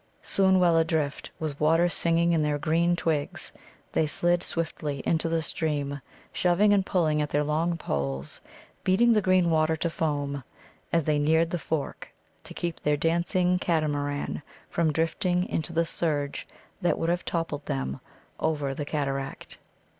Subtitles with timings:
[0.23, 3.51] Soon well adrift, with water singing in their green twigs,
[3.91, 6.01] they slid swiftly into the stream,
[6.33, 8.41] shoving and pulling at their long poles,
[8.83, 10.43] beating the green water to foam,
[10.91, 12.11] as they neared the fork,
[12.43, 14.41] to keep their dancing catamaran
[14.71, 16.47] from drifting into the surge
[16.81, 17.99] that would have toppled them
[18.39, 19.59] over the cataract.